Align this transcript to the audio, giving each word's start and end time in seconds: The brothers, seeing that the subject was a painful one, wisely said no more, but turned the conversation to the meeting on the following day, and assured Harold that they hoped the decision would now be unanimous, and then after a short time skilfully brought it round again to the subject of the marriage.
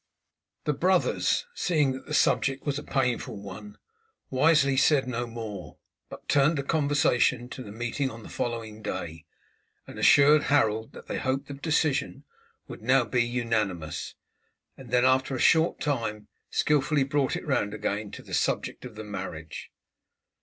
The 0.63 0.73
brothers, 0.73 1.45
seeing 1.53 1.91
that 1.91 2.07
the 2.07 2.15
subject 2.15 2.65
was 2.65 2.79
a 2.79 2.83
painful 2.83 3.39
one, 3.39 3.77
wisely 4.31 4.75
said 4.75 5.07
no 5.07 5.27
more, 5.27 5.77
but 6.09 6.27
turned 6.27 6.57
the 6.57 6.63
conversation 6.63 7.47
to 7.49 7.61
the 7.61 7.71
meeting 7.71 8.09
on 8.09 8.23
the 8.23 8.27
following 8.29 8.81
day, 8.81 9.27
and 9.85 9.99
assured 9.99 10.45
Harold 10.45 10.93
that 10.93 11.05
they 11.05 11.19
hoped 11.19 11.49
the 11.49 11.53
decision 11.53 12.23
would 12.67 12.81
now 12.81 13.05
be 13.05 13.21
unanimous, 13.23 14.15
and 14.75 14.89
then 14.89 15.05
after 15.05 15.35
a 15.35 15.39
short 15.39 15.79
time 15.79 16.27
skilfully 16.49 17.03
brought 17.03 17.35
it 17.35 17.45
round 17.45 17.71
again 17.75 18.09
to 18.09 18.23
the 18.23 18.33
subject 18.33 18.85
of 18.85 18.95
the 18.95 19.03
marriage. 19.03 19.69